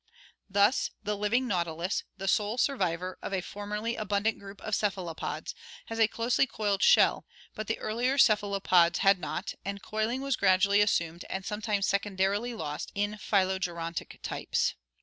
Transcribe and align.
Thus, 0.49 0.89
the 1.03 1.15
living 1.15 1.47
Nautilus, 1.47 2.05
the 2.17 2.27
sole 2.27 2.57
survivor 2.57 3.19
of 3.21 3.33
a 3.35 3.41
formerly 3.41 3.95
abundant 3.95 4.39
group 4.39 4.59
of 4.61 4.73
cephalopods, 4.73 5.53
has 5.89 5.99
a 5.99 6.07
closely 6.07 6.47
coiled 6.47 6.81
shell, 6.81 7.27
but 7.53 7.67
the 7.67 7.77
earlier 7.77 8.17
cephalopods 8.17 8.97
had 9.05 9.19
not, 9.19 9.53
and 9.63 9.83
coiling 9.83 10.21
was 10.21 10.35
gradually 10.37 10.81
assumed 10.81 11.23
and 11.29 11.45
sometimes 11.45 11.85
secondarily 11.85 12.55
lost 12.55 12.91
in 12.95 13.13
phylogerontic 13.19 14.19
types. 14.23 14.73